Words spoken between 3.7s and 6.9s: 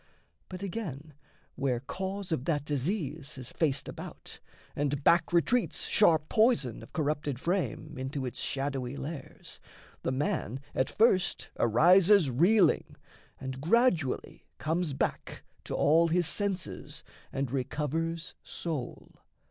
about, and back Retreats sharp poison